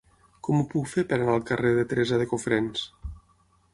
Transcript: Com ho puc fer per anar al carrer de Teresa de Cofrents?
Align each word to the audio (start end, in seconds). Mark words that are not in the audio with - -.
Com 0.47 0.61
ho 0.61 0.65
puc 0.71 0.87
fer 0.93 1.03
per 1.11 1.19
anar 1.19 1.35
al 1.39 1.45
carrer 1.51 1.75
de 1.81 1.85
Teresa 1.93 2.21
de 2.23 2.27
Cofrents? 2.33 2.87